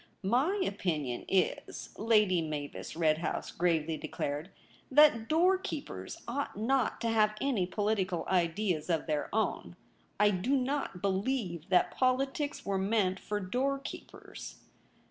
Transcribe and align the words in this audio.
'My 0.23 0.59
opinion 0.65 1.25
Is,' 1.27 1.93
Lady 1.95 2.41
Mavis 2.41 2.95
Redhouse 2.95 3.51
gravely 3.55 3.97
declared,' 3.97 4.49
that 4.99 5.29
doorkeepers 5.29 6.17
ought 6.27 6.57
not 6.57 6.99
to 7.01 7.09
have 7.09 7.35
any 7.39 7.67
political 7.67 8.25
ideas 8.27 8.89
of 8.89 9.05
their 9.05 9.29
own. 9.31 9.75
I 10.19 10.31
do 10.31 10.55
not 10.55 11.03
believe 11.03 11.69
that 11.69 11.91
politics 11.95 12.65
were 12.65 12.79
meant 12.79 13.19
for 13.19 13.39
doorkeepers.' 13.39 14.61